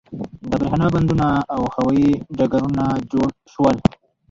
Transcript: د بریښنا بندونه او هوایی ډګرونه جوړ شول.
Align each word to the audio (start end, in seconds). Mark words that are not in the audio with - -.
د 0.49 0.49
بریښنا 0.59 0.87
بندونه 0.93 1.27
او 1.53 1.61
هوایی 1.75 2.09
ډګرونه 2.37 2.85
جوړ 3.11 3.27
شول. 3.53 3.75